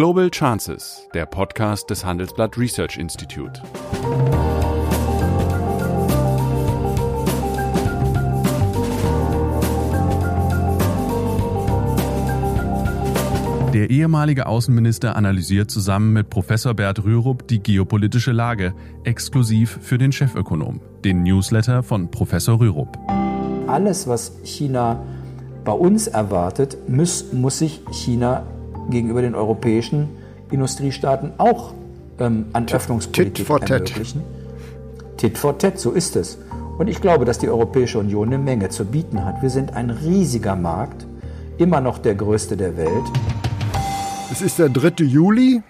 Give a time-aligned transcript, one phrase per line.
[0.00, 3.60] Global Chances, der Podcast des Handelsblatt Research Institute.
[13.74, 18.72] Der ehemalige Außenminister analysiert zusammen mit Professor Bert Rürup die geopolitische Lage,
[19.04, 22.96] exklusiv für den Chefökonom, den Newsletter von Professor Rürup.
[23.66, 25.04] Alles, was China
[25.62, 28.46] bei uns erwartet, muss, muss sich China
[28.88, 30.08] gegenüber den europäischen
[30.50, 31.74] Industriestaaten auch
[32.18, 34.22] ähm, an Öffnungspolitik tit for ermöglichen.
[35.16, 36.38] Tit for tat, so ist es.
[36.78, 39.42] Und ich glaube, dass die Europäische Union eine Menge zu bieten hat.
[39.42, 41.06] Wir sind ein riesiger Markt,
[41.58, 43.04] immer noch der größte der Welt.
[44.32, 45.04] Es ist der 3.
[45.04, 45.62] Juli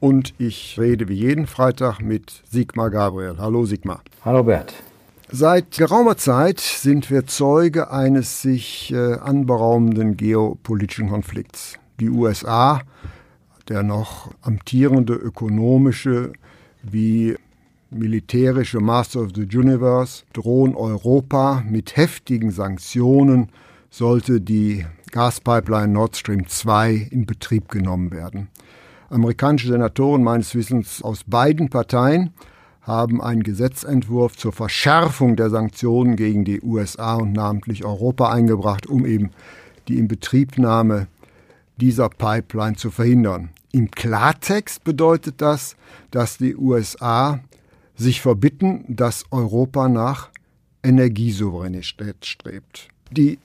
[0.00, 3.36] und ich rede wie jeden Freitag mit Sigmar Gabriel.
[3.38, 4.02] Hallo Sigmar.
[4.24, 4.74] Hallo Bert.
[5.30, 11.78] Seit geraumer Zeit sind wir Zeuge eines sich äh, anberaumenden geopolitischen Konflikts.
[12.00, 12.80] Die USA,
[13.68, 16.32] der noch amtierende ökonomische
[16.82, 17.36] wie
[17.90, 23.48] militärische Master of the Universe, drohen Europa mit heftigen Sanktionen,
[23.90, 28.48] sollte die Gaspipeline Nord Stream 2 in Betrieb genommen werden.
[29.10, 32.34] Amerikanische Senatoren meines Wissens aus beiden Parteien
[32.82, 39.04] haben einen Gesetzentwurf zur Verschärfung der Sanktionen gegen die USA und namentlich Europa eingebracht, um
[39.04, 39.30] eben
[39.88, 41.08] die Inbetriebnahme
[41.80, 43.50] dieser Pipeline zu verhindern.
[43.72, 45.76] Im Klartext bedeutet das,
[46.10, 47.40] dass die USA
[47.96, 50.30] sich verbitten, dass Europa nach
[50.82, 52.88] Energiesouveränität strebt.
[53.10, 53.38] Die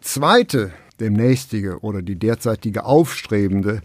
[0.00, 3.80] zweite demnächstige oder die derzeitige aufstrebende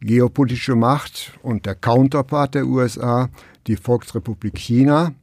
[0.00, 3.30] geopolitische Macht und der Counterpart der USA,
[3.66, 5.14] die Volksrepublik China,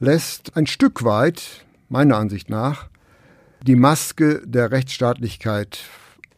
[0.00, 2.88] lässt ein Stück weit, meiner Ansicht nach,
[3.62, 5.78] die Maske der Rechtsstaatlichkeit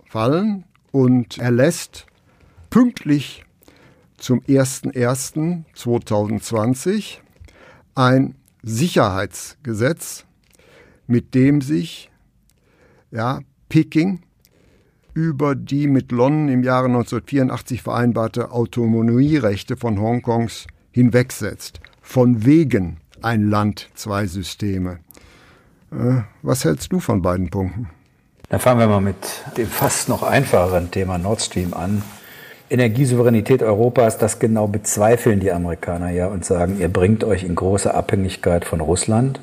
[0.05, 0.65] fallen
[0.97, 2.07] und erlässt
[2.71, 3.45] pünktlich
[4.17, 7.19] zum 01.01.2020
[7.95, 10.25] ein Sicherheitsgesetz,
[11.07, 12.11] mit dem sich
[13.11, 14.23] ja, Peking
[15.13, 21.81] über die mit London im Jahre 1984 vereinbarte Autonomierechte von Hongkongs hinwegsetzt.
[22.01, 25.01] Von wegen ein Land, zwei Systeme.
[25.91, 27.91] Äh, was hältst du von beiden Punkten?
[28.49, 29.17] Dann fangen wir mal mit
[29.57, 32.03] dem fast noch einfacheren Thema Nord Stream an.
[32.71, 37.93] Energiesouveränität Europas, das genau bezweifeln die Amerikaner ja und sagen, ihr bringt euch in große
[37.93, 39.41] Abhängigkeit von Russland.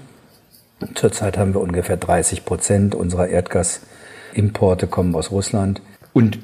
[0.96, 5.81] Zurzeit haben wir ungefähr 30 Prozent unserer Erdgasimporte kommen aus Russland.
[6.12, 6.40] Und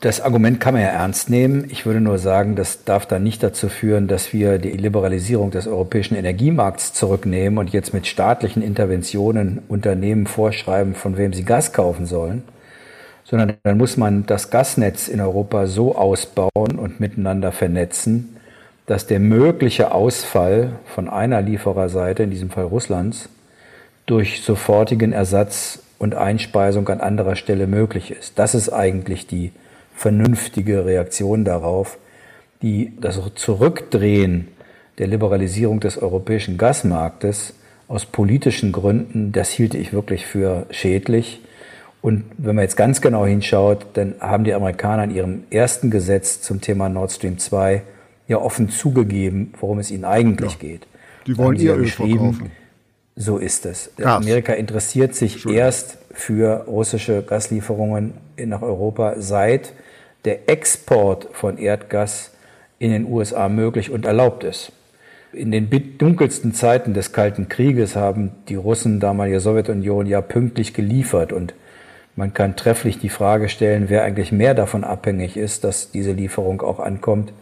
[0.00, 1.66] das Argument kann man ja ernst nehmen.
[1.68, 5.66] Ich würde nur sagen, das darf dann nicht dazu führen, dass wir die Liberalisierung des
[5.66, 12.06] europäischen Energiemarkts zurücknehmen und jetzt mit staatlichen Interventionen Unternehmen vorschreiben, von wem sie Gas kaufen
[12.06, 12.42] sollen,
[13.24, 18.36] sondern dann muss man das Gasnetz in Europa so ausbauen und miteinander vernetzen,
[18.86, 23.28] dass der mögliche Ausfall von einer Liefererseite, in diesem Fall Russlands,
[24.06, 28.38] durch sofortigen Ersatz und Einspeisung an anderer Stelle möglich ist.
[28.38, 29.52] Das ist eigentlich die
[29.94, 31.98] vernünftige Reaktion darauf,
[32.62, 34.48] die das Zurückdrehen
[34.96, 37.52] der Liberalisierung des europäischen Gasmarktes
[37.86, 41.42] aus politischen Gründen, das hielt ich wirklich für schädlich.
[42.00, 46.40] Und wenn man jetzt ganz genau hinschaut, dann haben die Amerikaner in ihrem ersten Gesetz
[46.40, 47.82] zum Thema Nord Stream 2
[48.26, 50.58] ja offen zugegeben, worum es ihnen eigentlich ja.
[50.60, 50.86] geht.
[51.26, 52.50] Die wollen ihr Öl verkaufen.
[53.16, 53.90] So ist es.
[53.96, 54.16] Gas.
[54.16, 59.72] Amerika interessiert sich erst für russische Gaslieferungen nach Europa, seit
[60.24, 62.32] der Export von Erdgas
[62.78, 64.72] in den USA möglich und erlaubt ist.
[65.32, 71.32] In den dunkelsten Zeiten des Kalten Krieges haben die Russen, damalige Sowjetunion, ja pünktlich geliefert.
[71.32, 71.54] Und
[72.16, 76.62] man kann trefflich die Frage stellen, wer eigentlich mehr davon abhängig ist, dass diese Lieferung
[76.62, 77.32] auch ankommt.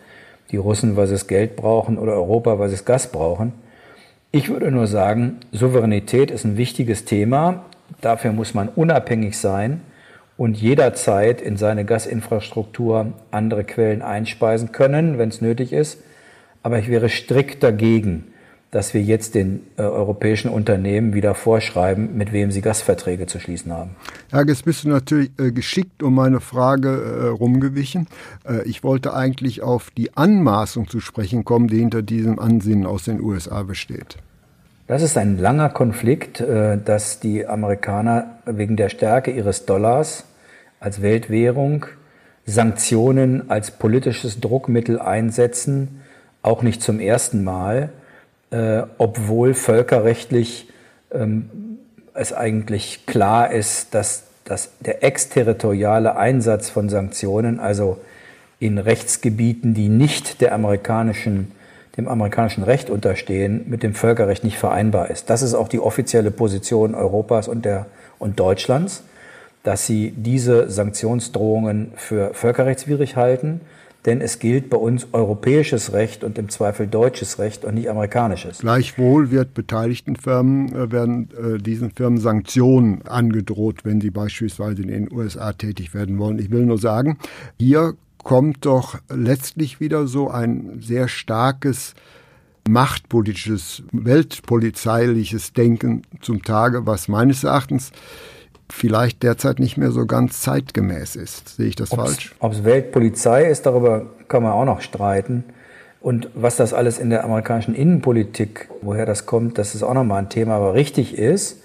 [0.51, 3.53] Die Russen, weil sie das Geld brauchen, oder Europa, weil sie das Gas brauchen.
[4.31, 7.65] Ich würde nur sagen, Souveränität ist ein wichtiges Thema.
[8.03, 9.81] Dafür muss man unabhängig sein
[10.37, 16.03] und jederzeit in seine Gasinfrastruktur andere Quellen einspeisen können, wenn es nötig ist.
[16.63, 18.27] Aber ich wäre strikt dagegen,
[18.71, 23.73] dass wir jetzt den äh, europäischen Unternehmen wieder vorschreiben, mit wem sie Gasverträge zu schließen
[23.73, 23.97] haben.
[24.31, 28.09] Ja, jetzt bist du natürlich äh, geschickt um meine Frage äh, rumgewichen.
[28.47, 33.05] Äh, ich wollte eigentlich auf die Anmaßung zu sprechen kommen, die hinter diesem Ansinnen aus
[33.05, 34.17] den USA besteht.
[34.87, 40.25] Das ist ein langer Konflikt, äh, dass die Amerikaner wegen der Stärke ihres Dollars
[40.81, 41.87] als Weltwährung
[42.49, 46.01] Sanktionen als politisches Druckmittel einsetzen,
[46.41, 47.91] auch nicht zum ersten Mal
[48.51, 50.69] äh, obwohl völkerrechtlich
[51.13, 51.51] ähm,
[52.15, 57.99] es eigentlich klar ist, dass, dass der exterritoriale Einsatz von Sanktionen, also
[58.59, 61.53] in Rechtsgebieten, die nicht der amerikanischen,
[61.97, 65.31] dem amerikanischen Recht unterstehen, mit dem Völkerrecht nicht vereinbar ist.
[65.31, 67.87] Das ist auch die offizielle Position Europas und, der,
[68.19, 69.03] und Deutschlands,
[69.63, 73.61] dass sie diese Sanktionsdrohungen für völkerrechtswidrig halten
[74.09, 78.61] denn es gilt bei uns europäisches Recht und im Zweifel deutsches Recht und nicht amerikanisches.
[78.61, 84.89] Gleichwohl wird beteiligten Firmen, äh, werden äh, diesen Firmen Sanktionen angedroht, wenn sie beispielsweise in
[84.89, 86.39] den USA tätig werden wollen.
[86.39, 87.19] Ich will nur sagen,
[87.61, 91.95] hier kommt doch letztlich wieder so ein sehr starkes
[92.67, 97.93] machtpolitisches, weltpolizeiliches Denken zum Tage, was meines Erachtens
[98.71, 101.57] vielleicht derzeit nicht mehr so ganz zeitgemäß ist.
[101.57, 102.35] Sehe ich das ob's, falsch?
[102.39, 105.45] Ob es Weltpolizei ist, darüber kann man auch noch streiten.
[106.01, 110.23] Und was das alles in der amerikanischen Innenpolitik, woher das kommt, das ist auch nochmal
[110.23, 110.55] ein Thema.
[110.55, 111.59] Aber richtig ist,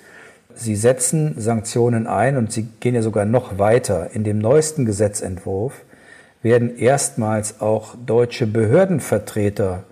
[0.55, 4.09] sie setzen Sanktionen ein und sie gehen ja sogar noch weiter.
[4.13, 5.81] In dem neuesten Gesetzentwurf
[6.41, 9.83] werden erstmals auch deutsche Behördenvertreter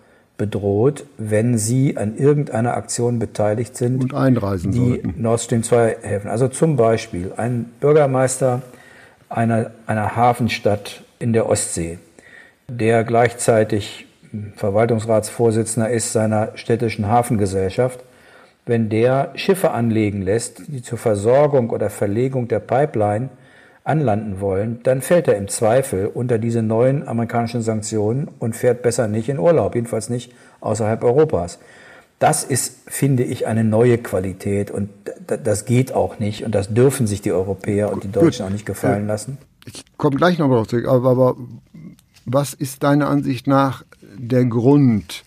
[0.42, 5.14] bedroht, wenn sie an irgendeiner Aktion beteiligt sind, und einreisen die sollten.
[5.22, 6.32] Nord Stream 2 helfen.
[6.32, 8.64] Also zum Beispiel ein Bürgermeister
[9.30, 12.00] einer, einer Hafenstadt in der Ostsee,
[12.68, 14.08] der gleichzeitig
[14.56, 18.00] Verwaltungsratsvorsitzender ist seiner städtischen Hafengesellschaft,
[18.66, 23.30] wenn der Schiffe anlegen lässt, die zur Versorgung oder Verlegung der Pipeline
[23.84, 29.08] anlanden wollen, dann fällt er im Zweifel unter diese neuen amerikanischen Sanktionen und fährt besser
[29.08, 31.60] nicht in Urlaub, jedenfalls nicht außerhalb Europas.
[32.20, 34.90] Das ist, finde ich, eine neue Qualität und
[35.26, 38.48] das geht auch nicht und das dürfen sich die Europäer und die Deutschen Gut.
[38.48, 39.40] auch nicht gefallen lassen.
[39.66, 41.36] Ich komme gleich noch darauf zurück, aber, aber
[42.26, 43.84] was ist deiner Ansicht nach
[44.18, 45.24] der Grund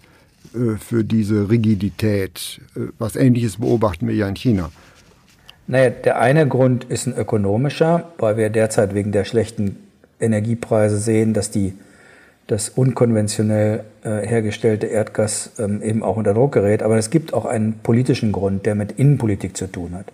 [0.54, 2.60] äh, für diese Rigidität?
[2.76, 4.70] Äh, was Ähnliches beobachten wir ja in China.
[5.66, 9.78] Naja, der eine Grund ist ein ökonomischer, weil wir derzeit wegen der schlechten
[10.20, 11.74] Energiepreise sehen, dass die,
[12.46, 16.82] das unkonventionell äh, hergestellte Erdgas ähm, eben auch unter Druck gerät.
[16.82, 20.06] Aber es gibt auch einen politischen Grund, der mit Innenpolitik zu tun hat.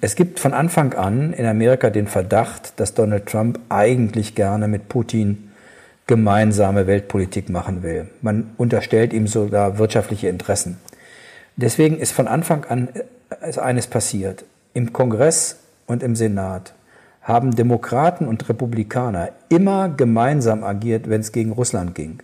[0.00, 4.88] Es gibt von Anfang an in Amerika den Verdacht, dass Donald Trump eigentlich gerne mit
[4.88, 5.50] Putin
[6.06, 8.08] gemeinsame Weltpolitik machen will.
[8.22, 10.78] Man unterstellt ihm sogar wirtschaftliche Interessen.
[11.56, 12.88] Deswegen ist von Anfang an
[13.40, 14.44] äh, eines passiert.
[14.78, 15.56] Im Kongress
[15.88, 16.72] und im Senat
[17.20, 22.22] haben Demokraten und Republikaner immer gemeinsam agiert, wenn es gegen Russland ging.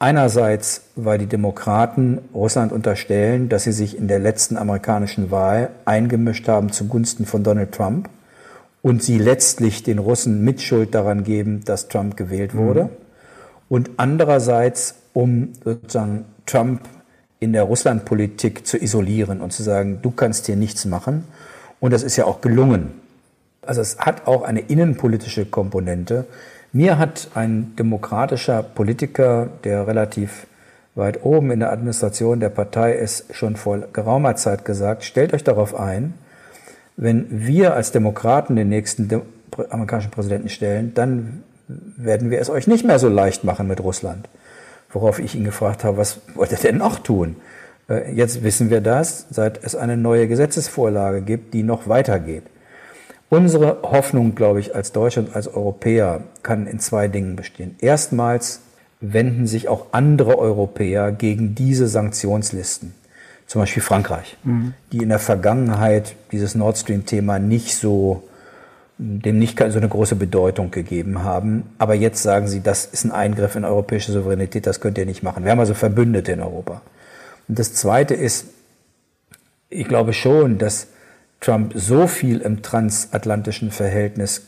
[0.00, 6.48] Einerseits, weil die Demokraten Russland unterstellen, dass sie sich in der letzten amerikanischen Wahl eingemischt
[6.48, 8.08] haben zugunsten von Donald Trump
[8.82, 12.86] und sie letztlich den Russen Mitschuld daran geben, dass Trump gewählt wurde.
[12.86, 12.90] Mhm.
[13.68, 16.80] Und andererseits, um sozusagen Trump
[17.38, 21.28] in der Russlandpolitik zu isolieren und zu sagen, du kannst hier nichts machen.
[21.80, 22.92] Und das ist ja auch gelungen.
[23.62, 26.26] Also es hat auch eine innenpolitische Komponente.
[26.72, 30.46] Mir hat ein demokratischer Politiker, der relativ
[30.94, 35.44] weit oben in der Administration der Partei ist, schon vor geraumer Zeit gesagt, stellt euch
[35.44, 36.14] darauf ein,
[36.96, 39.22] wenn wir als Demokraten den nächsten
[39.70, 44.28] amerikanischen Präsidenten stellen, dann werden wir es euch nicht mehr so leicht machen mit Russland.
[44.92, 47.36] Worauf ich ihn gefragt habe, was wollt ihr denn noch tun?
[47.90, 52.44] Äh, jetzt wissen wir das, seit es eine neue Gesetzesvorlage gibt, die noch weitergeht.
[53.28, 57.76] Unsere Hoffnung, glaube ich, als Deutsche und als Europäer kann in zwei Dingen bestehen.
[57.80, 58.60] Erstmals
[59.00, 62.94] wenden sich auch andere Europäer gegen diese Sanktionslisten.
[63.46, 64.74] Zum Beispiel Frankreich, mhm.
[64.92, 68.28] die in der Vergangenheit dieses Nord Stream-Thema nicht so,
[68.98, 71.64] dem nicht so eine große Bedeutung gegeben haben.
[71.78, 75.22] Aber jetzt sagen sie, das ist ein Eingriff in europäische Souveränität, das könnt ihr nicht
[75.22, 75.44] machen.
[75.44, 76.82] Wir haben also Verbündete in Europa.
[77.50, 78.46] Und das Zweite ist,
[79.70, 80.86] ich glaube schon, dass
[81.40, 84.42] Trump so viel im transatlantischen Verhältnis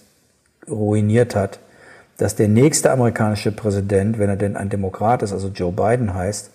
[0.71, 1.59] ruiniert hat,
[2.19, 6.53] dass der nächste amerikanische Präsident, wenn er denn ein Demokrat ist, also Joe Biden heißt,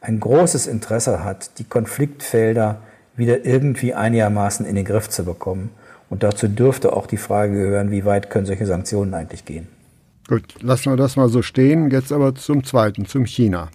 [0.00, 2.78] ein großes Interesse hat, die Konfliktfelder
[3.16, 5.70] wieder irgendwie einigermaßen in den Griff zu bekommen.
[6.10, 9.66] Und dazu dürfte auch die Frage gehören, wie weit können solche Sanktionen eigentlich gehen.
[10.28, 11.90] Gut, lassen wir das mal so stehen.
[11.90, 13.68] Jetzt aber zum Zweiten, zum China.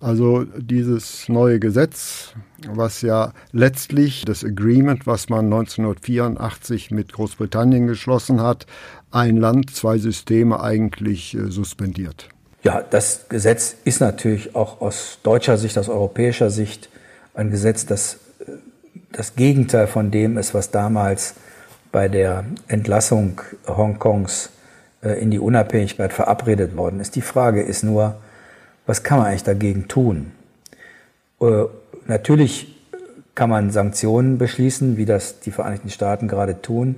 [0.00, 2.32] Also dieses neue Gesetz,
[2.66, 8.66] was ja letztlich das Agreement, was man 1984 mit Großbritannien geschlossen hat,
[9.10, 12.30] ein Land, zwei Systeme eigentlich äh, suspendiert.
[12.62, 16.88] Ja, das Gesetz ist natürlich auch aus deutscher Sicht, aus europäischer Sicht
[17.34, 18.52] ein Gesetz, das äh,
[19.12, 21.34] das Gegenteil von dem ist, was damals
[21.92, 24.50] bei der Entlassung Hongkongs
[25.02, 27.16] äh, in die Unabhängigkeit verabredet worden ist.
[27.16, 28.16] Die Frage ist nur,
[28.90, 30.32] was kann man eigentlich dagegen tun?
[31.40, 31.66] Äh,
[32.08, 32.74] natürlich
[33.36, 36.96] kann man Sanktionen beschließen, wie das die Vereinigten Staaten gerade tun,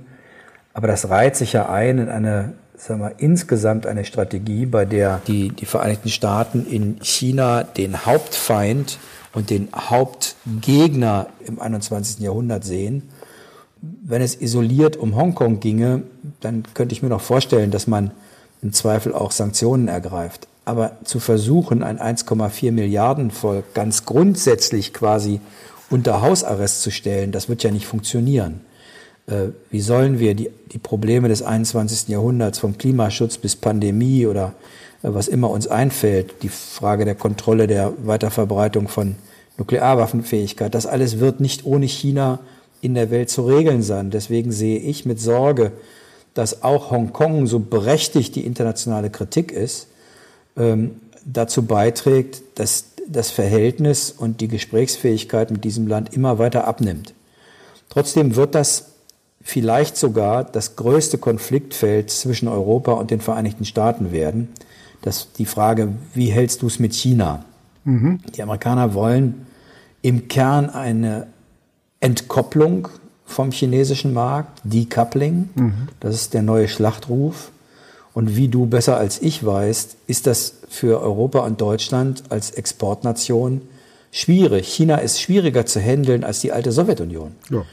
[0.73, 5.21] aber das reiht sich ja ein in eine sagen wir, insgesamt eine Strategie, bei der
[5.27, 8.97] die, die Vereinigten Staaten in China den Hauptfeind
[9.33, 12.19] und den Hauptgegner im 21.
[12.19, 13.03] Jahrhundert sehen.
[13.81, 16.01] Wenn es isoliert um Hongkong ginge,
[16.41, 18.09] dann könnte ich mir noch vorstellen, dass man
[18.63, 20.47] im Zweifel auch Sanktionen ergreift.
[20.65, 25.41] Aber zu versuchen, ein 1,4 Milliarden Volk ganz grundsätzlich quasi
[25.89, 28.61] unter Hausarrest zu stellen, das wird ja nicht funktionieren.
[29.27, 32.07] Äh, wie sollen wir die, die Probleme des 21.
[32.09, 34.53] Jahrhunderts vom Klimaschutz bis Pandemie oder
[35.01, 39.15] äh, was immer uns einfällt, die Frage der Kontrolle der Weiterverbreitung von
[39.57, 42.39] Nuklearwaffenfähigkeit, das alles wird nicht ohne China
[42.81, 44.09] in der Welt zu regeln sein.
[44.11, 45.71] Deswegen sehe ich mit Sorge,
[46.33, 49.87] dass auch Hongkong, so berechtigt die internationale Kritik ist,
[50.57, 50.91] ähm,
[51.25, 57.13] dazu beiträgt, dass das Verhältnis und die Gesprächsfähigkeit mit diesem Land immer weiter abnimmt.
[57.89, 58.93] Trotzdem wird das
[59.41, 64.49] vielleicht sogar das größte Konfliktfeld zwischen Europa und den Vereinigten Staaten werden.
[65.01, 67.43] Das die Frage, wie hältst du es mit China?
[67.83, 68.19] Mhm.
[68.35, 69.45] Die Amerikaner wollen
[70.01, 71.27] im Kern eine
[71.99, 72.87] Entkopplung
[73.25, 75.49] vom chinesischen Markt, Decoupling.
[75.55, 75.73] Mhm.
[75.99, 77.51] Das ist der neue Schlachtruf.
[78.13, 83.61] Und wie du besser als ich weißt, ist das für Europa und Deutschland als Exportnation
[84.11, 84.67] schwierig.
[84.67, 87.31] China ist schwieriger zu handeln als die alte Sowjetunion.
[87.49, 87.63] Ja.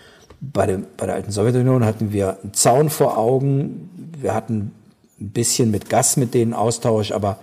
[0.40, 3.90] Bei, dem, bei der alten Sowjetunion hatten wir einen Zaun vor Augen.
[4.18, 4.72] Wir hatten
[5.20, 7.38] ein bisschen mit Gas mit denen Austausch, aber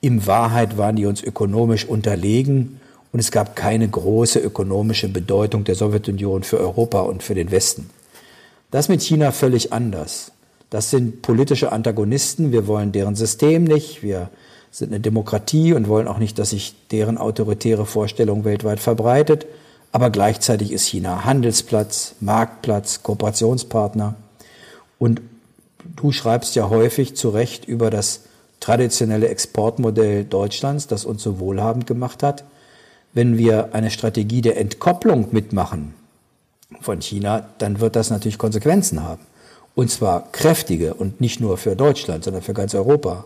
[0.00, 2.80] in Wahrheit waren die uns ökonomisch unterlegen
[3.12, 7.90] und es gab keine große ökonomische Bedeutung der Sowjetunion für Europa und für den Westen.
[8.72, 10.32] Das mit China völlig anders.
[10.72, 12.50] Das sind politische Antagonisten.
[12.50, 14.02] Wir wollen deren System nicht.
[14.02, 14.30] Wir
[14.70, 19.44] sind eine Demokratie und wollen auch nicht, dass sich deren autoritäre Vorstellung weltweit verbreitet.
[19.92, 24.14] Aber gleichzeitig ist China Handelsplatz, Marktplatz, Kooperationspartner.
[24.98, 25.20] Und
[25.94, 28.22] du schreibst ja häufig zu Recht über das
[28.60, 32.44] traditionelle Exportmodell Deutschlands, das uns so wohlhabend gemacht hat.
[33.12, 35.92] Wenn wir eine Strategie der Entkopplung mitmachen
[36.80, 39.20] von China, dann wird das natürlich Konsequenzen haben.
[39.74, 43.24] Und zwar kräftige und nicht nur für Deutschland, sondern für ganz Europa.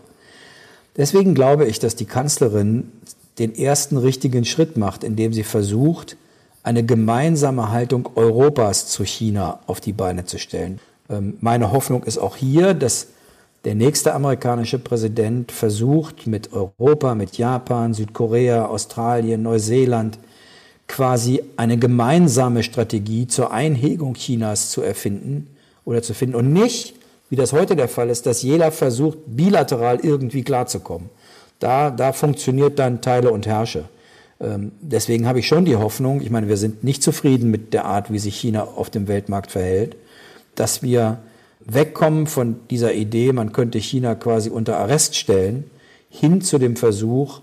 [0.95, 2.91] Deswegen glaube ich, dass die Kanzlerin
[3.37, 6.17] den ersten richtigen Schritt macht, indem sie versucht,
[6.63, 10.79] eine gemeinsame Haltung Europas zu China auf die Beine zu stellen.
[11.09, 13.07] Ähm, meine Hoffnung ist auch hier, dass
[13.63, 20.17] der nächste amerikanische Präsident versucht, mit Europa, mit Japan, Südkorea, Australien, Neuseeland
[20.87, 25.47] quasi eine gemeinsame Strategie zur Einhegung Chinas zu erfinden,
[25.87, 26.95] oder zu finden und nicht,
[27.29, 31.09] wie das heute der Fall ist, dass jeder versucht, bilateral irgendwie klarzukommen.
[31.59, 33.85] Da, da funktioniert dann Teile und Herrsche.
[34.41, 37.85] Ähm, deswegen habe ich schon die Hoffnung, ich meine, wir sind nicht zufrieden mit der
[37.85, 39.95] Art, wie sich China auf dem Weltmarkt verhält,
[40.55, 41.19] dass wir
[41.61, 45.63] wegkommen von dieser Idee, man könnte China quasi unter Arrest stellen,
[46.09, 47.39] hin zu dem Versuch,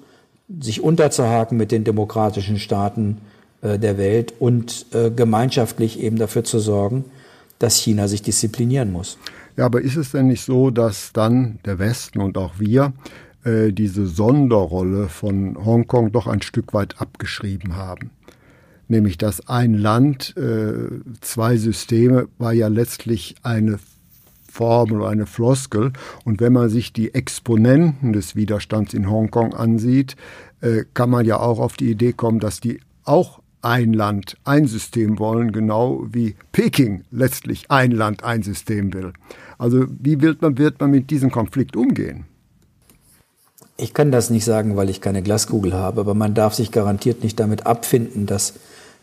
[0.60, 3.22] sich unterzuhaken mit den demokratischen Staaten
[3.62, 7.06] äh, der Welt und äh, gemeinschaftlich eben dafür zu sorgen,
[7.58, 9.18] dass China sich disziplinieren muss.
[9.56, 12.92] Ja, aber ist es denn nicht so, dass dann der Westen und auch wir
[13.44, 18.10] äh, diese Sonderrolle von Hongkong doch ein Stück weit abgeschrieben haben?
[18.88, 20.88] Nämlich, dass ein Land, äh,
[21.20, 23.78] zwei Systeme war ja letztlich eine
[24.54, 25.92] Formel eine Floskel.
[26.24, 30.14] Und wenn man sich die Exponenten des Widerstands in Hongkong ansieht,
[30.60, 34.66] äh, kann man ja auch auf die Idee kommen, dass die auch ein Land, ein
[34.66, 39.12] System wollen, genau wie Peking letztlich ein Land, ein System will.
[39.58, 42.26] Also wie wird man, wird man mit diesem Konflikt umgehen?
[43.76, 47.24] Ich kann das nicht sagen, weil ich keine Glaskugel habe, aber man darf sich garantiert
[47.24, 48.54] nicht damit abfinden, dass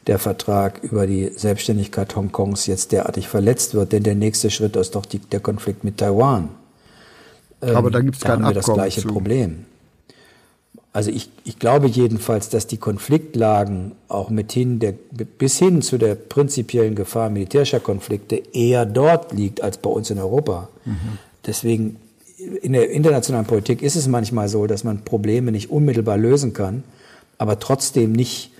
[0.07, 4.95] der Vertrag über die Selbstständigkeit Hongkongs jetzt derartig verletzt wird, denn der nächste Schritt ist
[4.95, 6.49] doch die, der Konflikt mit Taiwan.
[7.59, 9.07] aber da gibt es kein haben wir Abkommen das gleiche zu.
[9.09, 9.65] Problem.
[10.93, 14.93] Also ich, ich glaube jedenfalls, dass die Konfliktlagen auch mithin der,
[15.37, 20.19] bis hin zu der prinzipiellen Gefahr militärischer Konflikte eher dort liegt als bei uns in
[20.19, 20.67] Europa.
[20.83, 21.17] Mhm.
[21.45, 21.95] Deswegen
[22.61, 26.83] in der internationalen Politik ist es manchmal so, dass man Probleme nicht unmittelbar lösen kann,
[27.37, 28.51] aber trotzdem nicht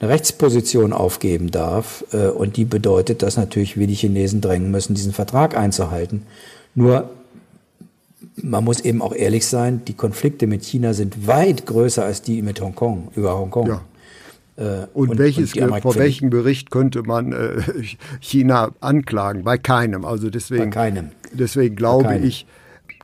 [0.00, 2.04] eine Rechtsposition aufgeben darf.
[2.12, 6.22] Äh, und die bedeutet, dass natürlich wir die Chinesen drängen müssen, diesen Vertrag einzuhalten.
[6.74, 7.10] Nur
[8.42, 12.42] man muss eben auch ehrlich sein, die Konflikte mit China sind weit größer als die
[12.42, 13.68] mit Hongkong, über Hongkong.
[13.68, 13.80] Ja.
[14.56, 17.62] Äh, und, und, welches, und vor welchem Bericht könnte man äh,
[18.20, 19.44] China anklagen?
[19.44, 20.04] Bei keinem.
[20.04, 21.10] Also deswegen, Bei keinem.
[21.32, 22.46] Deswegen glaube ich,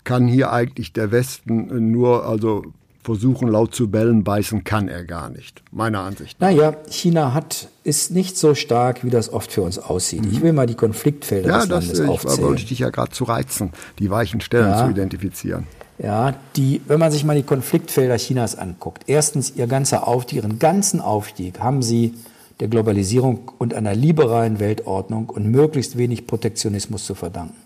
[0.05, 2.65] kann hier eigentlich der Westen nur also
[3.02, 6.50] versuchen laut zu bellen, beißen kann er gar nicht, meiner Ansicht nach.
[6.50, 10.25] Naja, China hat, ist nicht so stark, wie das oft für uns aussieht.
[10.25, 10.32] Mhm.
[10.32, 12.38] Ich will mal die Konfliktfelder ja, des das, Landes ich, aufzählen.
[12.38, 14.85] Ja, wollte ich dich ja gerade zu reizen, die weichen Stellen ja.
[14.85, 15.66] zu identifizieren.
[15.99, 20.59] Ja, die, wenn man sich mal die Konfliktfelder Chinas anguckt, erstens ihr ganzer Aufstieg, ihren
[20.59, 22.14] ganzen Aufstieg haben sie
[22.61, 27.56] der Globalisierung und einer liberalen Weltordnung und möglichst wenig Protektionismus zu verdanken.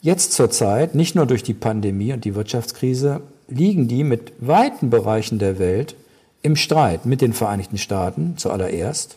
[0.00, 4.90] Jetzt zur Zeit, nicht nur durch die Pandemie und die Wirtschaftskrise, liegen die mit weiten
[4.90, 5.96] Bereichen der Welt
[6.42, 9.16] im Streit mit den Vereinigten Staaten zuallererst.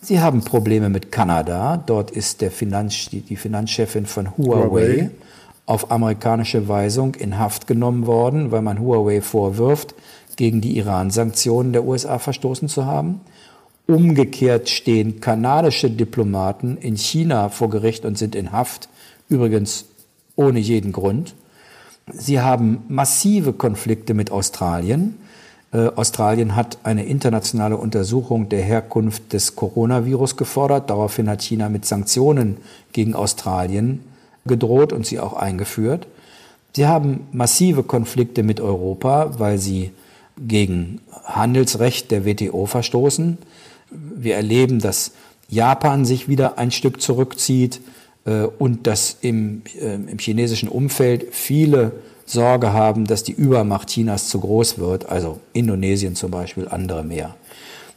[0.00, 1.78] Sie haben Probleme mit Kanada.
[1.78, 5.10] Dort ist der Finanz, die, Finanzchefin von Huawei, Huawei
[5.66, 9.94] auf amerikanische Weisung in Haft genommen worden, weil man Huawei vorwirft,
[10.36, 13.20] gegen die Iran-Sanktionen der USA verstoßen zu haben.
[13.86, 18.88] Umgekehrt stehen kanadische Diplomaten in China vor Gericht und sind in Haft,
[19.28, 19.86] übrigens
[20.36, 21.34] ohne jeden Grund.
[22.12, 25.16] Sie haben massive Konflikte mit Australien.
[25.72, 30.90] Äh, Australien hat eine internationale Untersuchung der Herkunft des Coronavirus gefordert.
[30.90, 32.58] Daraufhin hat China mit Sanktionen
[32.92, 34.00] gegen Australien
[34.44, 36.06] gedroht und sie auch eingeführt.
[36.76, 39.92] Sie haben massive Konflikte mit Europa, weil sie
[40.36, 43.38] gegen Handelsrecht der WTO verstoßen.
[43.90, 45.12] Wir erleben, dass
[45.48, 47.80] Japan sich wieder ein Stück zurückzieht
[48.58, 51.92] und dass im, äh, im chinesischen Umfeld viele
[52.26, 57.34] Sorge haben, dass die Übermacht Chinas zu groß wird, also Indonesien zum Beispiel, andere mehr.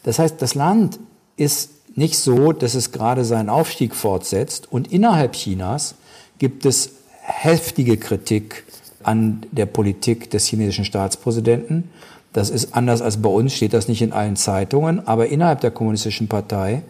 [0.03, 0.99] Das heißt, das Land
[1.37, 5.95] ist nicht so, dass es gerade seinen Aufstieg fortsetzt und innerhalb Chinas
[6.39, 6.91] gibt es
[7.21, 8.65] heftige Kritik
[9.03, 11.89] an der Politik des chinesischen Staatspräsidenten.
[12.33, 15.71] Das ist anders als bei uns, steht das nicht in allen Zeitungen, aber innerhalb der
[15.71, 16.83] kommunistischen Partei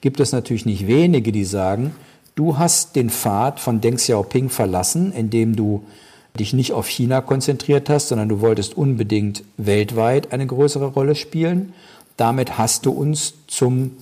[0.00, 1.92] gibt es natürlich nicht wenige, die sagen,
[2.34, 5.84] du hast den Pfad von Deng Xiaoping verlassen, indem du
[6.38, 11.74] dich nicht auf China konzentriert hast, sondern du wolltest unbedingt weltweit eine größere Rolle spielen.
[12.16, 13.92] Damit hast du uns zum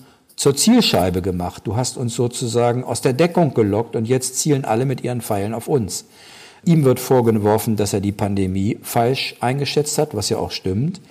[0.40, 1.66] zur Zielscheibe gemacht.
[1.66, 5.52] Du hast uns sozusagen aus der Deckung gelockt und jetzt zielen alle mit ihren Pfeilen
[5.52, 6.06] auf uns.
[6.64, 11.02] Ihm wird vorgeworfen, dass er die Pandemie falsch eingeschätzt hat, was ja auch stimmt.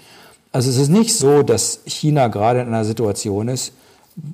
[0.52, 3.72] Also es ist nicht so, dass China gerade in einer Situation ist,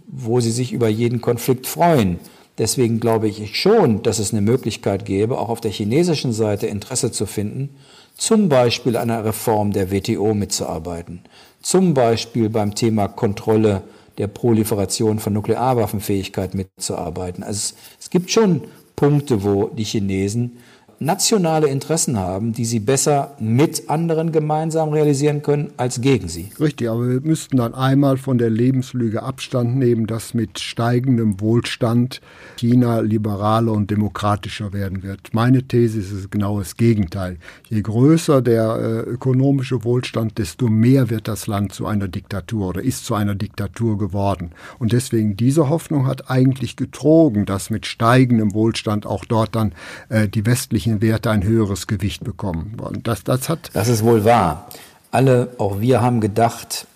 [0.07, 2.17] wo sie sich über jeden Konflikt freuen.
[2.57, 7.11] Deswegen glaube ich schon, dass es eine Möglichkeit gäbe, auch auf der chinesischen Seite Interesse
[7.11, 7.75] zu finden,
[8.17, 11.21] zum Beispiel an einer Reform der WTO mitzuarbeiten,
[11.61, 13.81] zum Beispiel beim Thema Kontrolle
[14.17, 17.43] der Proliferation von Nuklearwaffenfähigkeit mitzuarbeiten.
[17.43, 18.61] Also es, es gibt schon
[18.95, 20.57] Punkte, wo die Chinesen
[20.99, 26.49] nationale Interessen haben, die sie besser mit anderen gemeinsam realisieren können als gegen sie.
[26.59, 32.21] Richtig, aber wir müssten dann einmal von der Lebenslüge Abstand nehmen, dass mit steigendem Wohlstand
[32.57, 35.33] China liberaler und demokratischer werden wird.
[35.33, 37.37] Meine These ist genau das Gegenteil.
[37.69, 42.81] Je größer der äh, ökonomische Wohlstand, desto mehr wird das Land zu einer Diktatur oder
[42.81, 44.51] ist zu einer Diktatur geworden.
[44.79, 49.73] Und deswegen diese Hoffnung hat eigentlich getrogen, dass mit steigendem Wohlstand auch dort dann
[50.09, 52.77] äh, die westliche wesentlichen Werte ein höheres Gewicht bekommen.
[52.79, 54.69] Und das, das, hat das ist wohl wahr.
[55.11, 56.87] Alle, auch wir haben gedacht,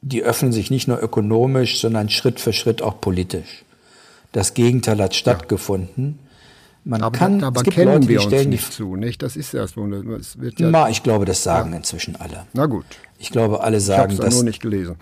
[0.00, 3.64] die öffnen sich nicht nur ökonomisch, sondern Schritt für Schritt auch politisch.
[4.32, 6.18] Das Gegenteil hat stattgefunden.
[6.84, 9.22] Man aber, kann, aber es gibt kennen Leute, wir uns nicht zu, nicht?
[9.22, 11.76] Das ist erst es wird ja Na, ich glaube, das sagen ja.
[11.76, 12.46] inzwischen alle.
[12.54, 12.86] Na gut.
[13.18, 14.34] Ich glaube, alle sagen ich das.
[14.34, 14.96] nur nicht gelesen.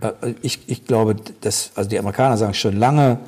[0.00, 3.18] Äh, ich, ich glaube, dass, also die Amerikaner sagen schon lange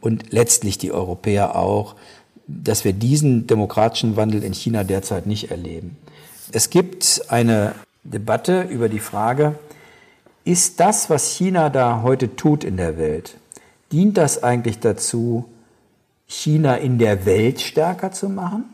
[0.00, 1.96] und letztlich die Europäer auch,
[2.46, 5.96] dass wir diesen demokratischen Wandel in China derzeit nicht erleben.
[6.52, 9.54] Es gibt eine Debatte über die Frage,
[10.44, 13.36] ist das, was China da heute tut in der Welt,
[13.92, 15.46] dient das eigentlich dazu,
[16.26, 18.64] China in der Welt stärker zu machen?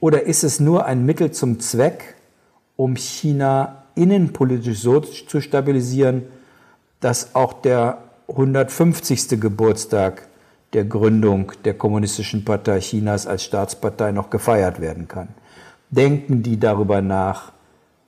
[0.00, 2.16] Oder ist es nur ein Mittel zum Zweck,
[2.76, 6.24] um China innenpolitisch so zu stabilisieren,
[7.00, 9.40] dass auch der 150.
[9.40, 10.26] Geburtstag
[10.72, 15.28] der Gründung der Kommunistischen Partei Chinas als Staatspartei noch gefeiert werden kann.
[15.90, 17.52] Denken die darüber nach,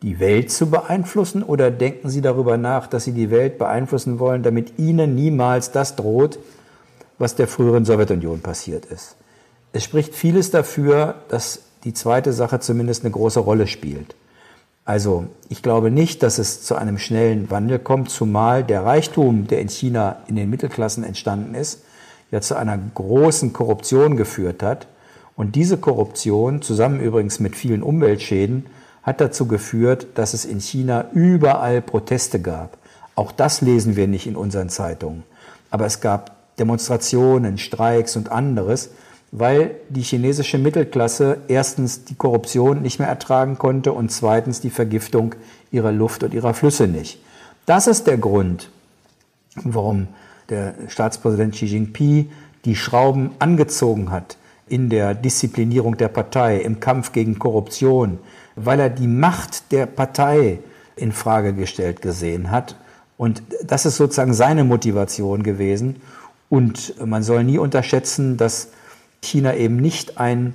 [0.03, 4.43] die Welt zu beeinflussen oder denken sie darüber nach, dass sie die Welt beeinflussen wollen,
[4.43, 6.39] damit ihnen niemals das droht,
[7.19, 9.17] was der früheren Sowjetunion passiert ist?
[9.73, 14.15] Es spricht vieles dafür, dass die zweite Sache zumindest eine große Rolle spielt.
[14.85, 19.61] Also ich glaube nicht, dass es zu einem schnellen Wandel kommt, zumal der Reichtum, der
[19.61, 21.84] in China in den Mittelklassen entstanden ist,
[22.35, 24.89] ja zu einer großen Korruption geführt hat.
[25.37, 28.67] Und diese Korruption, zusammen übrigens mit vielen Umweltschäden,
[29.05, 32.77] hat dazu geführt, dass es in China überall Proteste gab.
[33.15, 35.23] Auch das lesen wir nicht in unseren Zeitungen.
[35.71, 38.91] Aber es gab Demonstrationen, Streiks und anderes,
[39.31, 45.37] weil die chinesische Mittelklasse erstens die Korruption nicht mehr ertragen konnte und zweitens die Vergiftung
[45.71, 47.21] ihrer Luft und ihrer Flüsse nicht.
[47.65, 48.71] Das ist der Grund,
[49.55, 50.09] warum
[50.49, 52.31] der Staatspräsident Xi Jinping
[52.65, 58.19] die Schrauben angezogen hat in der Disziplinierung der Partei, im Kampf gegen Korruption,
[58.57, 60.59] weil er die Macht der Partei
[60.97, 62.77] in Frage gestellt gesehen hat.
[63.17, 65.97] Und das ist sozusagen seine Motivation gewesen.
[66.49, 68.69] Und man soll nie unterschätzen, dass
[69.23, 70.55] China eben nicht ein,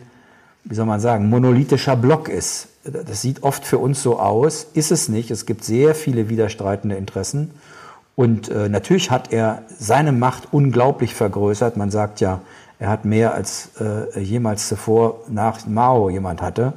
[0.64, 2.68] wie soll man sagen, monolithischer Block ist.
[2.84, 5.32] Das sieht oft für uns so aus, ist es nicht.
[5.32, 7.52] Es gibt sehr viele widerstreitende Interessen.
[8.20, 11.78] Und äh, natürlich hat er seine Macht unglaublich vergrößert.
[11.78, 12.42] Man sagt ja,
[12.78, 16.74] er hat mehr als äh, jemals zuvor nach Mao jemand hatte.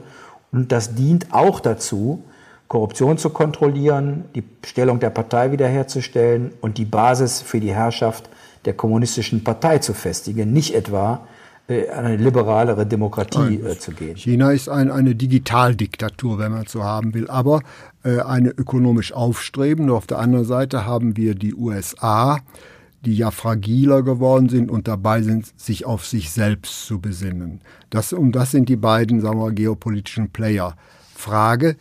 [0.52, 2.22] Und das dient auch dazu,
[2.68, 8.30] Korruption zu kontrollieren, die Stellung der Partei wiederherzustellen und die Basis für die Herrschaft
[8.64, 11.26] der kommunistischen Partei zu festigen, nicht etwa
[11.90, 14.16] eine liberalere Demokratie äh, zu gehen.
[14.16, 17.62] China ist ein, eine Digitaldiktatur, wenn man so haben will, aber
[18.04, 19.94] äh, eine ökonomisch aufstrebende.
[19.94, 22.40] Auf der anderen Seite haben wir die USA,
[23.04, 27.60] die ja fragiler geworden sind und dabei sind, sich auf sich selbst zu besinnen.
[27.90, 30.76] Das, und das sind die beiden, sagen wir, geopolitischen Player.
[31.14, 31.76] Frage,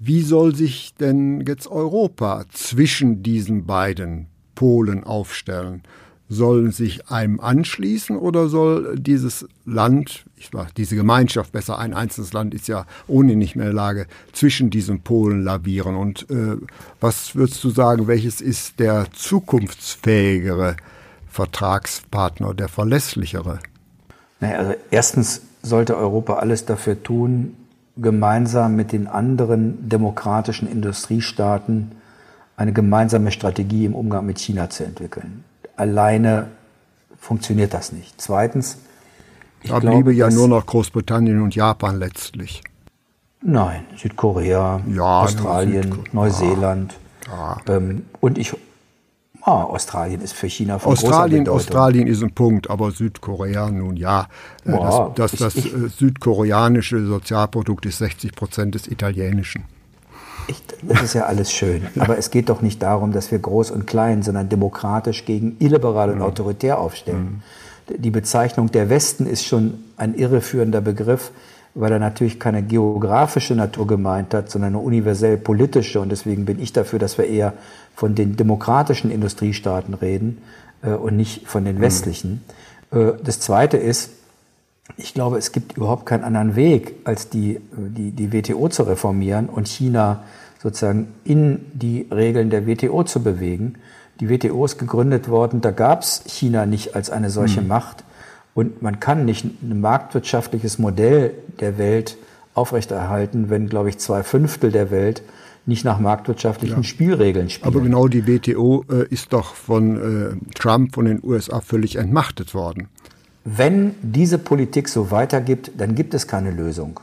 [0.00, 5.82] wie soll sich denn jetzt Europa zwischen diesen beiden Polen aufstellen?
[6.28, 12.32] Sollen sich einem anschließen oder soll dieses Land, ich sag, diese Gemeinschaft, besser ein einzelnes
[12.32, 15.96] Land ist ja ohne nicht mehr in der Lage, zwischen diesen Polen lavieren?
[15.96, 16.56] Und äh,
[17.00, 20.76] was würdest du sagen, welches ist der zukunftsfähigere
[21.28, 23.60] Vertragspartner, der verlässlichere?
[24.40, 27.54] Naja, also erstens sollte Europa alles dafür tun,
[27.96, 31.92] gemeinsam mit den anderen demokratischen Industriestaaten
[32.56, 35.44] eine gemeinsame Strategie im Umgang mit China zu entwickeln
[35.78, 36.48] alleine
[37.18, 38.20] funktioniert das nicht.
[38.20, 38.78] Zweitens,
[39.62, 42.62] ich da bliebe ja nur noch Großbritannien und Japan letztlich.
[43.40, 46.12] Nein, Südkorea, ja, Australien, Südkorea.
[46.12, 46.94] Neuseeland.
[47.26, 47.56] Ja.
[47.68, 48.54] Ähm, und ich,
[49.42, 53.96] ah, Australien ist für China von Australien, großer Australien ist ein Punkt, aber Südkorea nun
[53.96, 54.26] ja.
[54.64, 59.64] Äh, Boah, das, das, ich, das ich, südkoreanische Sozialprodukt ist 60 Prozent des italienischen.
[60.82, 61.86] Das ist ja alles schön.
[61.98, 66.10] Aber es geht doch nicht darum, dass wir groß und klein, sondern demokratisch gegen illiberal
[66.10, 67.42] und autoritär aufstellen.
[67.88, 71.30] Die Bezeichnung der Westen ist schon ein irreführender Begriff,
[71.74, 76.00] weil er natürlich keine geografische Natur gemeint hat, sondern eine universell politische.
[76.00, 77.54] Und deswegen bin ich dafür, dass wir eher
[77.94, 80.38] von den demokratischen Industriestaaten reden
[80.82, 82.44] äh, und nicht von den westlichen.
[82.90, 84.10] Äh, das Zweite ist,
[84.96, 89.48] ich glaube, es gibt überhaupt keinen anderen Weg, als die, die, die WTO zu reformieren
[89.48, 90.24] und China
[90.58, 93.74] sozusagen in die Regeln der WTO zu bewegen.
[94.20, 97.68] Die WTO ist gegründet worden, da gab es China nicht als eine solche mhm.
[97.68, 98.04] Macht.
[98.54, 102.16] Und man kann nicht ein marktwirtschaftliches Modell der Welt
[102.54, 105.22] aufrechterhalten, wenn, glaube ich, zwei Fünftel der Welt
[105.64, 106.82] nicht nach marktwirtschaftlichen ja.
[106.82, 107.68] Spielregeln spielen.
[107.68, 112.54] Aber genau die WTO äh, ist doch von äh, Trump, von den USA völlig entmachtet
[112.54, 112.88] worden.
[113.44, 117.00] Wenn diese Politik so weitergibt, dann gibt es keine Lösung.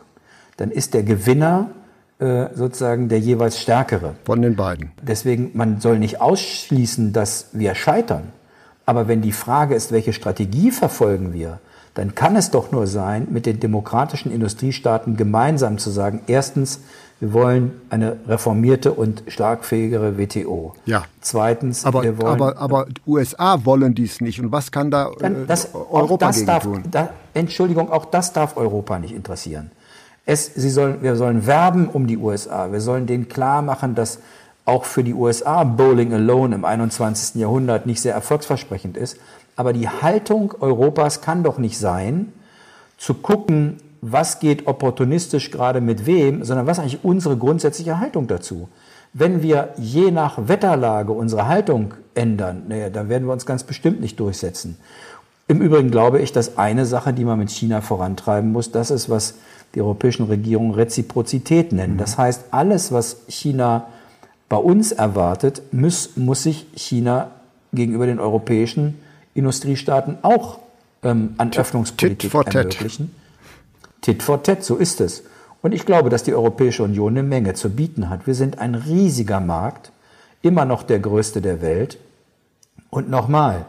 [0.57, 1.69] Dann ist der Gewinner
[2.19, 4.15] äh, sozusagen der jeweils Stärkere.
[4.23, 4.91] Von den beiden.
[5.01, 8.31] Deswegen, man soll nicht ausschließen, dass wir scheitern.
[8.85, 11.59] Aber wenn die Frage ist, welche Strategie verfolgen wir,
[11.95, 16.81] dann kann es doch nur sein, mit den demokratischen Industriestaaten gemeinsam zu sagen, erstens,
[17.21, 20.73] wir wollen eine reformierte und starkfähigere WTO.
[20.85, 21.05] Ja.
[21.21, 22.33] Zweitens, aber, wir wollen.
[22.33, 24.41] Aber, aber USA wollen dies nicht.
[24.41, 26.83] Und was kann da äh, das, Europa das darf, tun?
[26.91, 29.71] Da, Entschuldigung, auch das darf Europa nicht interessieren.
[30.25, 32.71] Es, sie sollen, wir sollen werben um die USA.
[32.71, 34.19] Wir sollen denen klar machen, dass
[34.65, 37.35] auch für die USA Bowling Alone im 21.
[37.39, 39.17] Jahrhundert nicht sehr erfolgsversprechend ist.
[39.55, 42.33] Aber die Haltung Europas kann doch nicht sein,
[42.97, 48.27] zu gucken, was geht opportunistisch gerade mit wem, sondern was ist eigentlich unsere grundsätzliche Haltung
[48.27, 48.69] dazu.
[49.13, 54.01] Wenn wir je nach Wetterlage unsere Haltung ändern, naja, dann werden wir uns ganz bestimmt
[54.01, 54.77] nicht durchsetzen.
[55.47, 59.09] Im Übrigen glaube ich, dass eine Sache, die man mit China vorantreiben muss, das ist,
[59.09, 59.35] was
[59.75, 61.93] die europäischen Regierungen Reziprozität nennen.
[61.93, 61.97] Mhm.
[61.99, 63.87] Das heißt, alles, was China
[64.49, 67.31] bei uns erwartet, muss, muss sich China
[67.73, 68.99] gegenüber den europäischen
[69.33, 70.59] Industriestaaten auch
[71.03, 73.13] ähm, an Öffnungspolitik ermöglichen.
[74.01, 75.23] Tit for tat, so ist es.
[75.61, 78.27] Und ich glaube, dass die Europäische Union eine Menge zu bieten hat.
[78.27, 79.91] Wir sind ein riesiger Markt,
[80.41, 81.97] immer noch der größte der Welt.
[82.91, 83.65] Und nochmal,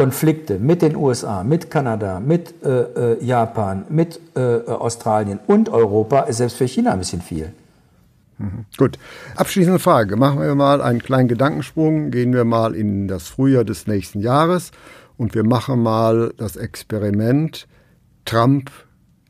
[0.00, 6.20] Konflikte mit den USA, mit Kanada, mit äh, äh, Japan, mit äh, Australien und Europa
[6.20, 7.52] ist selbst für China ein bisschen viel.
[8.38, 8.64] Mhm.
[8.78, 8.98] Gut.
[9.36, 10.16] Abschließende Frage.
[10.16, 12.10] Machen wir mal einen kleinen Gedankensprung.
[12.10, 14.70] Gehen wir mal in das Frühjahr des nächsten Jahres
[15.18, 17.68] und wir machen mal das Experiment.
[18.24, 18.70] Trump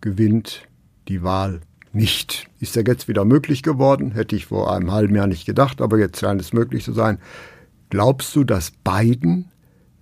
[0.01, 0.69] gewinnt
[1.09, 2.47] die Wahl nicht.
[2.61, 5.99] Ist ja jetzt wieder möglich geworden, hätte ich vor einem halben Jahr nicht gedacht, aber
[5.99, 7.19] jetzt scheint es möglich zu sein.
[7.89, 9.51] Glaubst du, dass Biden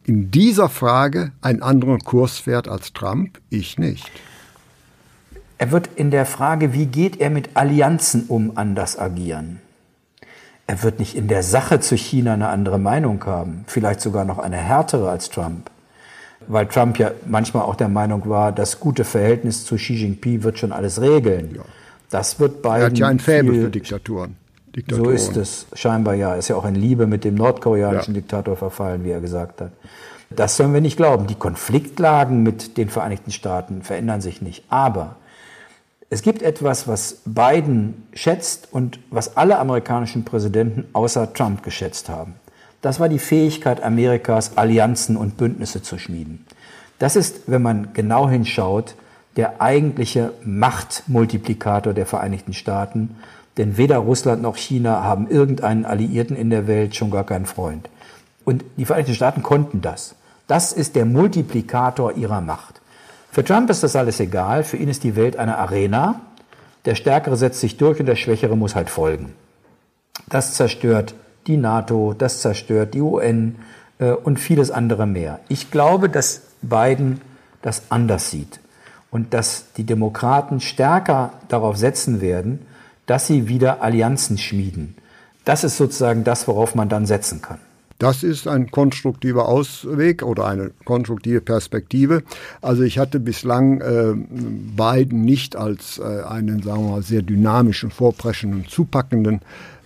[0.09, 3.39] in dieser Frage einen anderen Kurs fährt als Trump?
[3.51, 4.11] Ich nicht.
[5.59, 9.61] Er wird in der Frage, wie geht er mit Allianzen um, anders agieren.
[10.67, 14.39] Er wird nicht in der Sache zu China eine andere Meinung haben, vielleicht sogar noch
[14.39, 15.71] eine härtere als Trump
[16.49, 20.59] weil Trump ja manchmal auch der Meinung war, das gute Verhältnis zu Xi Jinping wird
[20.59, 21.55] schon alles regeln.
[21.55, 21.63] Ja.
[22.11, 22.77] Das wird Biden.
[22.77, 24.37] Er hat ja ein Faible für Diktaturen.
[24.91, 26.35] So ist es scheinbar ja.
[26.35, 28.21] Ist ja auch in Liebe mit dem nordkoreanischen ja.
[28.21, 29.73] Diktator verfallen, wie er gesagt hat.
[30.31, 31.27] Das sollen wir nicht glauben.
[31.27, 34.65] Die Konfliktlagen mit den Vereinigten Staaten verändern sich nicht.
[34.69, 35.17] Aber
[36.11, 42.35] es gibt etwas, was Biden schätzt und was alle amerikanischen Präsidenten außer Trump geschätzt haben.
[42.81, 46.47] Das war die Fähigkeit Amerikas, Allianzen und Bündnisse zu schmieden.
[46.99, 48.95] Das ist, wenn man genau hinschaut,
[49.37, 53.17] der eigentliche Machtmultiplikator der Vereinigten Staaten.
[53.59, 57.89] Denn weder Russland noch China haben irgendeinen Alliierten in der Welt, schon gar keinen Freund.
[58.45, 60.15] Und die Vereinigten Staaten konnten das.
[60.47, 62.81] Das ist der Multiplikator ihrer Macht.
[63.31, 64.65] Für Trump ist das alles egal.
[64.65, 66.21] Für ihn ist die Welt eine Arena.
[66.87, 69.35] Der Stärkere setzt sich durch und der Schwächere muss halt folgen.
[70.29, 71.15] Das zerstört
[71.47, 73.57] die NATO, das zerstört die UN
[73.99, 75.41] äh, und vieles andere mehr.
[75.49, 77.21] Ich glaube, dass Biden
[77.63, 78.61] das anders sieht
[79.11, 82.67] und dass die Demokraten stärker darauf setzen werden,
[83.09, 84.95] dass sie wieder Allianzen schmieden.
[85.45, 87.59] Das ist sozusagen das, worauf man dann setzen kann.
[87.99, 92.23] Das ist ein konstruktiver Ausweg oder eine konstruktive Perspektive.
[92.63, 97.91] Also ich hatte bislang äh, Biden nicht als äh, einen, sagen wir mal, sehr dynamischen,
[97.91, 99.41] vorpreschenden, zupackenden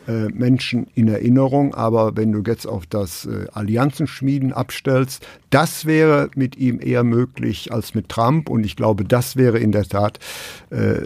[0.09, 1.75] äh, Menschen in Erinnerung.
[1.75, 7.73] Aber wenn du jetzt auf das äh, Allianzenschmieden abstellst, das wäre mit ihm eher möglich
[7.73, 8.51] als mit Trump.
[8.51, 10.19] Und ich glaube, das wäre in der Tat
[10.71, 11.03] äh,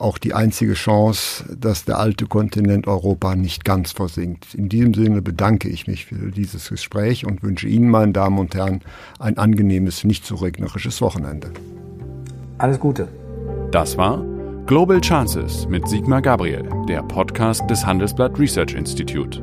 [0.00, 4.54] auch die einzige Chance, dass der alte Kontinent Europa nicht ganz versinkt.
[4.54, 8.54] In diesem Sinne bedanke ich mich für dieses Gespräch und wünsche Ihnen, meine Damen und
[8.54, 8.80] Herren,
[9.18, 11.52] ein angenehmes, nicht zu so regnerisches Wochenende.
[12.58, 13.08] Alles Gute.
[13.70, 14.24] Das war
[14.66, 19.42] Global Chances mit Sigmar Gabriel, der Podcast des Handelsblatt Research Institute.